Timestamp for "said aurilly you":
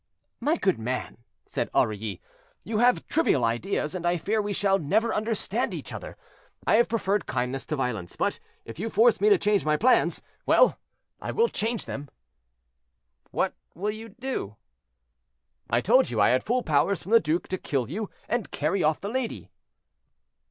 1.45-2.79